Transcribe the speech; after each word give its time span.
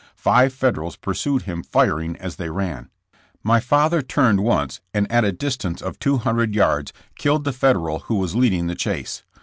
Five 0.15 0.51
Federals 0.51 0.95
pursued 0.95 1.43
him 1.43 1.61
firing 1.61 2.15
as 2.15 2.37
they 2.37 2.49
ran. 2.49 2.89
My 3.43 3.59
father 3.59 4.01
turned 4.01 4.39
once 4.39 4.81
and 4.95 5.05
at 5.11 5.23
a 5.23 5.31
distance 5.31 5.79
of 5.79 5.99
two 5.99 6.17
hundred 6.17 6.55
yards 6.55 6.91
killed 7.19 7.43
the 7.43 7.53
Federal 7.53 7.99
who 7.99 8.15
was 8.15 8.35
leading 8.35 8.65
the 8.65 8.73
chase. 8.73 9.21